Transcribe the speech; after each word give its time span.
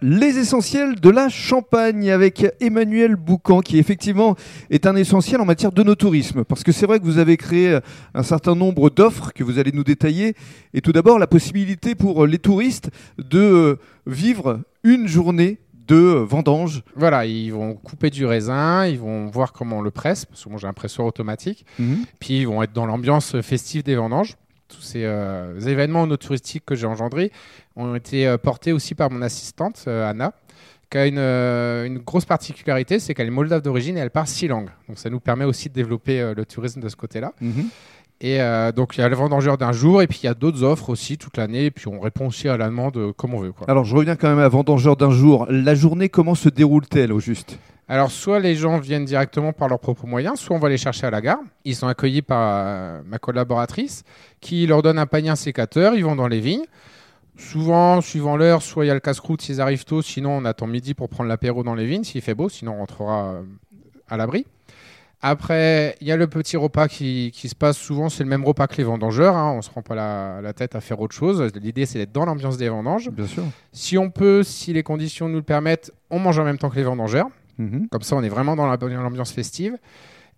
Les 0.00 0.38
essentiels 0.38 0.94
de 1.00 1.10
la 1.10 1.28
Champagne 1.28 2.08
avec 2.10 2.46
Emmanuel 2.60 3.16
Boucan 3.16 3.60
qui 3.60 3.78
effectivement 3.78 4.36
est 4.70 4.86
un 4.86 4.94
essentiel 4.94 5.40
en 5.40 5.44
matière 5.44 5.72
de 5.72 5.82
tourisme 5.94 6.44
parce 6.44 6.62
que 6.62 6.70
c'est 6.70 6.86
vrai 6.86 7.00
que 7.00 7.04
vous 7.04 7.18
avez 7.18 7.36
créé 7.36 7.80
un 8.14 8.22
certain 8.22 8.54
nombre 8.54 8.90
d'offres 8.90 9.32
que 9.32 9.42
vous 9.42 9.58
allez 9.58 9.72
nous 9.72 9.82
détailler 9.82 10.34
et 10.72 10.80
tout 10.82 10.92
d'abord 10.92 11.18
la 11.18 11.26
possibilité 11.26 11.96
pour 11.96 12.26
les 12.26 12.38
touristes 12.38 12.90
de 13.18 13.78
vivre 14.06 14.60
une 14.84 15.08
journée 15.08 15.58
de 15.88 15.96
vendange. 15.96 16.82
Voilà, 16.94 17.26
ils 17.26 17.50
vont 17.50 17.74
couper 17.74 18.10
du 18.10 18.24
raisin, 18.24 18.86
ils 18.86 18.98
vont 19.00 19.26
voir 19.26 19.52
comment 19.52 19.78
on 19.78 19.82
le 19.82 19.90
presse, 19.90 20.26
parce 20.26 20.44
que 20.44 20.48
moi 20.50 20.58
j'ai 20.60 20.66
un 20.68 20.74
presseur 20.74 21.06
automatique, 21.06 21.64
Mhm. 21.78 22.04
puis 22.20 22.40
ils 22.40 22.46
vont 22.46 22.62
être 22.62 22.74
dans 22.74 22.84
l'ambiance 22.86 23.40
festive 23.40 23.82
des 23.82 23.96
vendanges. 23.96 24.36
Tous 24.68 24.82
ces 24.82 25.04
euh, 25.04 25.58
événements 25.60 26.06
touristiques 26.16 26.64
que 26.66 26.74
j'ai 26.74 26.86
engendrés 26.86 27.32
ont 27.76 27.94
été 27.94 28.26
euh, 28.26 28.36
portés 28.38 28.72
aussi 28.72 28.94
par 28.94 29.10
mon 29.10 29.22
assistante, 29.22 29.84
euh, 29.88 30.08
Anna, 30.08 30.32
qui 30.90 30.98
a 30.98 31.06
une, 31.06 31.18
euh, 31.18 31.86
une 31.86 31.98
grosse 31.98 32.26
particularité, 32.26 32.98
c'est 32.98 33.14
qu'elle 33.14 33.28
est 33.28 33.30
moldave 33.30 33.62
d'origine 33.62 33.96
et 33.96 34.00
elle 34.00 34.10
parle 34.10 34.26
six 34.26 34.46
langues. 34.46 34.70
Donc 34.88 34.98
ça 34.98 35.10
nous 35.10 35.20
permet 35.20 35.44
aussi 35.44 35.68
de 35.68 35.74
développer 35.74 36.34
le 36.34 36.44
tourisme 36.44 36.80
de 36.80 36.88
ce 36.88 36.96
côté-là. 36.96 37.32
Mhm. 37.40 37.68
Et 38.20 38.40
euh, 38.40 38.72
donc 38.72 38.96
il 38.96 39.00
y 39.00 39.04
a 39.04 39.08
le 39.08 39.14
vendangeur 39.14 39.58
d'un 39.58 39.72
jour, 39.72 40.02
et 40.02 40.06
puis 40.08 40.20
il 40.22 40.26
y 40.26 40.28
a 40.28 40.34
d'autres 40.34 40.64
offres 40.64 40.90
aussi 40.90 41.18
toute 41.18 41.36
l'année, 41.36 41.66
et 41.66 41.70
puis 41.70 41.86
on 41.88 42.00
répond 42.00 42.26
aussi 42.26 42.48
à 42.48 42.56
la 42.56 42.66
demande 42.66 43.12
comme 43.16 43.34
on 43.34 43.40
veut. 43.40 43.52
Quoi. 43.52 43.70
Alors 43.70 43.84
je 43.84 43.94
reviens 43.94 44.16
quand 44.16 44.28
même 44.28 44.40
à 44.40 44.48
Vendangeur 44.48 44.96
d'un 44.96 45.10
jour. 45.10 45.46
La 45.48 45.74
journée, 45.74 46.08
comment 46.08 46.34
se 46.34 46.48
déroule-t-elle 46.48 47.12
au 47.12 47.20
juste? 47.20 47.58
Alors, 47.90 48.10
soit 48.10 48.38
les 48.38 48.54
gens 48.54 48.78
viennent 48.78 49.06
directement 49.06 49.54
par 49.54 49.68
leurs 49.68 49.80
propres 49.80 50.06
moyens, 50.06 50.38
soit 50.38 50.54
on 50.54 50.58
va 50.58 50.68
les 50.68 50.76
chercher 50.76 51.06
à 51.06 51.10
la 51.10 51.22
gare. 51.22 51.38
Ils 51.64 51.74
sont 51.74 51.88
accueillis 51.88 52.20
par 52.20 52.66
euh, 52.66 53.00
ma 53.06 53.18
collaboratrice 53.18 54.04
qui 54.40 54.66
leur 54.66 54.82
donne 54.82 54.98
un 54.98 55.06
panier 55.06 55.30
un 55.30 55.36
sécateur. 55.36 55.94
Ils 55.94 56.04
vont 56.04 56.14
dans 56.14 56.28
les 56.28 56.40
vignes. 56.40 56.66
Souvent, 57.38 58.00
suivant 58.00 58.36
l'heure, 58.36 58.62
soit 58.62 58.84
il 58.84 58.88
y 58.88 58.90
a 58.90 58.94
le 58.94 59.00
casse-croûte 59.00 59.40
s'ils 59.40 59.60
arrivent 59.60 59.84
tôt, 59.84 60.02
sinon 60.02 60.32
on 60.32 60.44
attend 60.44 60.66
midi 60.66 60.92
pour 60.92 61.08
prendre 61.08 61.28
l'apéro 61.28 61.62
dans 61.62 61.76
les 61.76 61.86
vignes 61.86 62.02
s'il 62.02 62.20
fait 62.20 62.34
beau, 62.34 62.48
sinon 62.48 62.72
on 62.72 62.78
rentrera 62.78 63.26
euh, 63.26 63.42
à 64.08 64.16
l'abri. 64.16 64.44
Après, 65.22 65.96
il 66.00 66.08
y 66.08 66.12
a 66.12 66.16
le 66.16 66.26
petit 66.26 66.56
repas 66.56 66.88
qui, 66.88 67.30
qui 67.32 67.48
se 67.48 67.54
passe 67.54 67.78
souvent, 67.78 68.08
c'est 68.08 68.24
le 68.24 68.28
même 68.28 68.44
repas 68.44 68.66
que 68.66 68.76
les 68.76 68.84
vendangeurs, 68.84 69.36
hein, 69.36 69.52
on 69.52 69.58
ne 69.58 69.62
se 69.62 69.70
rend 69.70 69.82
pas 69.82 69.94
la, 69.94 70.40
la 70.42 70.52
tête 70.52 70.74
à 70.74 70.80
faire 70.80 71.00
autre 71.00 71.14
chose. 71.14 71.42
L'idée 71.54 71.86
c'est 71.86 71.98
d'être 71.98 72.12
dans 72.12 72.24
l'ambiance 72.24 72.56
des 72.56 72.68
vendanges. 72.68 73.08
Bien 73.10 73.26
sûr. 73.26 73.44
Si 73.72 73.96
on 73.96 74.10
peut, 74.10 74.42
si 74.42 74.72
les 74.72 74.82
conditions 74.82 75.28
nous 75.28 75.36
le 75.36 75.42
permettent, 75.42 75.92
on 76.10 76.18
mange 76.18 76.38
en 76.40 76.44
même 76.44 76.58
temps 76.58 76.70
que 76.70 76.76
les 76.76 76.82
vendangeurs. 76.82 77.28
Mhm. 77.58 77.88
Comme 77.90 78.02
ça, 78.02 78.16
on 78.16 78.22
est 78.22 78.28
vraiment 78.28 78.56
dans 78.56 78.66
la- 78.66 78.76
dans 78.76 78.88
l'ambiance 78.88 79.32
festive. 79.32 79.76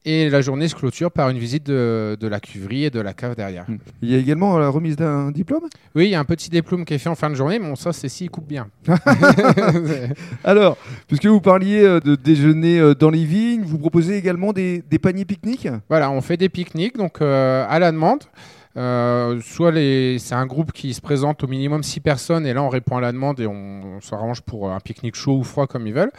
Et 0.07 0.31
la 0.31 0.41
journée 0.41 0.67
se 0.67 0.75
clôture 0.75 1.13
par 1.13 1.29
une 1.29 1.37
visite 1.37 1.67
de, 1.67 2.17
de 2.19 2.27
la 2.27 2.41
cuverie 2.41 2.85
et 2.85 2.91
de 2.91 3.01
la 3.01 3.13
cave 3.13 3.37
derrière. 3.37 3.67
Il 4.01 4.11
y 4.11 4.15
a 4.15 4.19
également 4.19 4.59
la 4.59 4.71
remise 4.71 4.97
d'un 4.97 5.31
diplôme? 5.31 5.65
Oui, 5.95 6.07
il 6.07 6.11
y 6.11 6.15
a 6.15 6.21
un 6.21 6.25
petit 6.25 6.49
diplôme 6.49 6.87
qui 6.87 6.95
est 6.95 6.99
fait 6.99 7.11
en 7.11 7.15
fin 7.15 7.29
de 7.29 7.35
journée, 7.35 7.59
mais 7.59 7.69
bon, 7.69 7.77
ça, 7.77 7.93
c'est 7.93 8.09
s'il 8.09 8.31
coupe 8.31 8.49
bien. 8.49 8.69
Alors, 10.45 10.77
puisque 11.07 11.27
vous 11.27 11.41
parliez 11.41 11.83
euh, 11.83 12.01
de 12.01 12.15
déjeuner 12.15 12.79
euh, 12.81 12.95
dans 12.95 13.11
les 13.11 13.25
vignes, 13.25 13.63
vous 13.63 13.79
proposez 13.79 14.17
également 14.17 14.53
des, 14.53 14.83
des 14.89 14.99
paniers 14.99 15.25
pique-nique 15.25 15.69
voilà, 15.89 16.11
on 16.11 16.21
fait 16.21 16.37
des 16.37 16.49
pique-niques, 16.49 16.97
donc 16.97 17.21
euh, 17.21 17.67
à 17.69 17.79
la 17.79 17.93
demande. 17.93 18.21
Euh, 18.77 19.41
soit 19.43 19.73
les... 19.73 20.19
c'est 20.19 20.35
un 20.35 20.47
groupe 20.47 20.73
qui 20.73 20.95
se 20.95 21.01
présente 21.01 21.43
au 21.43 21.49
minimum 21.49 21.83
6 21.83 22.01
personnes, 22.01 22.47
et 22.47 22.55
là, 22.55 22.63
on 22.63 22.69
répond 22.69 22.97
à 22.97 23.01
la 23.01 23.13
demande 23.13 23.41
et 23.41 23.47
on, 23.47 23.97
on 23.97 24.01
s'arrange 24.01 24.43
pour 24.43 24.71
un 24.71 24.79
pique-nique 24.81 25.17
chaud 25.17 25.37
ou 25.39 25.43
froid 25.45 25.67
comme 25.67 25.87
ils 25.87 25.95
veulent. 25.95 26.13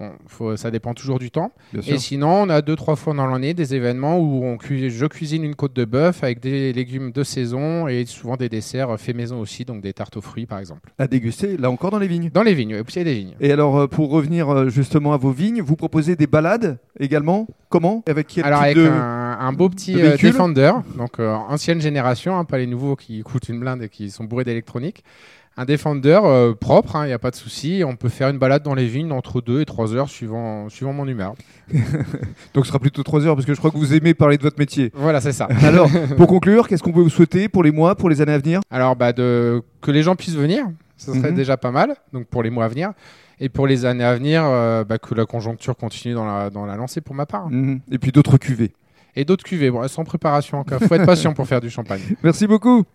Bon, 0.00 0.10
faut- 0.26 0.56
ça 0.56 0.70
dépend 0.72 0.94
toujours 0.94 1.18
du 1.20 1.30
temps. 1.30 1.52
Bien 1.72 1.82
Et 1.94 1.98
sinon, 1.98 2.42
on 2.42 2.48
a 2.48 2.60
deux, 2.62 2.74
trois 2.74 2.96
fois 2.96 3.14
dans 3.14 3.26
l'année 3.26 3.54
des 3.54 3.74
événements 3.76 4.18
où 4.18 4.42
on 4.42 4.56
cu- 4.56 4.90
je 4.90 5.06
cuisine 5.06 5.44
une 5.44 5.54
côte 5.54 5.74
de 5.76 5.84
bœuf 5.84 6.24
avec 6.24 6.40
des 6.40 6.72
légumes 6.72 7.12
de 7.12 7.22
saison 7.22 7.86
et 7.86 8.04
souvent 8.06 8.36
des 8.36 8.48
desserts 8.48 8.98
faits 8.98 9.14
maison 9.14 9.38
aussi, 9.38 9.64
donc 9.64 9.80
des 9.82 9.92
tartes 9.92 10.16
aux 10.16 10.22
fruits 10.22 10.46
par 10.46 10.58
exemple. 10.58 10.90
À 10.98 11.06
déguster, 11.06 11.56
là 11.56 11.70
encore 11.70 11.90
dans 11.92 11.98
les 12.00 12.08
vignes? 12.08 12.30
Dans 12.32 12.42
les 12.42 12.54
vignes, 12.54 12.78
au 12.80 12.84
pied 12.84 13.04
des 13.04 13.14
vignes. 13.14 13.34
Et 13.38 13.52
alors, 13.52 13.78
euh, 13.78 13.86
pour 13.86 14.10
revenir 14.10 14.48
euh, 14.48 14.68
justement 14.70 15.12
à 15.12 15.18
vos 15.18 15.30
vignes, 15.30 15.60
vous 15.60 15.76
proposez 15.76 16.16
des 16.16 16.26
balades 16.26 16.78
également? 16.98 17.46
Comment? 17.68 18.02
Avec 18.08 18.26
quel 18.28 18.44
Alors 18.44 18.60
type 18.60 18.64
avec 18.64 18.76
de... 18.78 18.88
un, 18.88 18.90
un 19.42 19.52
beau 19.52 19.68
petit 19.68 20.00
euh, 20.00 20.16
Defender, 20.16 20.72
donc 20.96 21.18
euh, 21.18 21.32
ancienne 21.34 21.80
génération, 21.80 22.38
hein, 22.38 22.44
pas 22.44 22.58
les 22.58 22.66
nouveaux 22.66 22.96
qui 22.96 23.22
coûtent 23.22 23.48
une 23.48 23.58
blinde 23.60 23.82
et 23.82 23.88
qui 23.88 24.10
sont 24.10 24.24
bourrés 24.24 24.44
d'électronique. 24.44 25.02
Un 25.56 25.66
Defender 25.66 26.18
euh, 26.24 26.54
propre, 26.54 26.96
il 27.04 27.08
n'y 27.08 27.12
a 27.12 27.18
pas 27.18 27.30
de 27.30 27.36
souci. 27.36 27.82
On 27.86 27.94
peut 27.94 28.08
faire 28.08 28.30
une 28.30 28.38
balade 28.38 28.62
dans 28.62 28.74
les 28.74 28.86
vignes 28.86 29.12
entre 29.12 29.42
2 29.42 29.60
et 29.60 29.64
3 29.66 29.94
heures 29.94 30.08
suivant, 30.08 30.70
suivant 30.70 30.94
mon 30.94 31.06
humeur. 31.06 31.34
Donc 32.54 32.64
ce 32.64 32.68
sera 32.68 32.78
plutôt 32.78 33.02
3 33.02 33.26
heures, 33.26 33.34
parce 33.34 33.44
que 33.46 33.52
je 33.52 33.58
crois 33.58 33.70
que 33.70 33.76
vous 33.76 33.92
aimez 33.92 34.14
parler 34.14 34.38
de 34.38 34.42
votre 34.42 34.58
métier. 34.58 34.90
Voilà, 34.94 35.20
c'est 35.20 35.32
ça. 35.32 35.48
Alors, 35.62 35.90
pour 36.16 36.26
conclure, 36.26 36.68
qu'est-ce 36.68 36.82
qu'on 36.82 36.92
peut 36.92 37.02
vous 37.02 37.10
souhaiter 37.10 37.48
pour 37.48 37.62
les 37.62 37.70
mois, 37.70 37.96
pour 37.96 38.08
les 38.08 38.22
années 38.22 38.32
à 38.32 38.38
venir? 38.38 38.60
Alors, 38.70 38.96
bah, 38.96 39.12
de... 39.12 39.62
que 39.82 39.90
les 39.90 40.02
gens 40.02 40.16
puissent 40.16 40.36
venir, 40.36 40.64
ce 40.96 41.12
serait 41.12 41.30
Mhm. 41.32 41.36
déjà 41.36 41.56
pas 41.58 41.70
mal, 41.70 41.96
donc 42.14 42.26
pour 42.28 42.42
les 42.42 42.48
mois 42.50 42.64
à 42.64 42.68
venir. 42.68 42.92
Et 43.38 43.48
pour 43.50 43.66
les 43.66 43.84
années 43.84 44.04
à 44.04 44.14
venir, 44.14 44.42
euh, 44.44 44.84
bah, 44.84 44.96
que 44.98 45.14
la 45.14 45.26
conjoncture 45.26 45.76
continue 45.76 46.14
dans 46.14 46.24
la, 46.24 46.48
dans 46.48 46.64
la 46.64 46.76
lancée 46.76 47.00
pour 47.02 47.14
ma 47.14 47.26
part. 47.26 47.50
Mhm. 47.50 47.80
Et 47.90 47.98
puis 47.98 48.10
d'autres 48.12 48.38
cuvées. 48.38 48.72
Et 49.14 49.24
d'autres 49.24 49.44
cuvées, 49.44 49.70
bon, 49.70 49.82
elles 49.82 49.88
sont 49.88 50.02
en 50.02 50.04
préparation 50.04 50.58
encore. 50.58 50.80
faut 50.80 50.94
être 50.94 51.06
patient 51.06 51.34
pour 51.34 51.46
faire 51.46 51.60
du 51.60 51.70
champagne. 51.70 52.00
Merci 52.22 52.46
beaucoup 52.46 52.84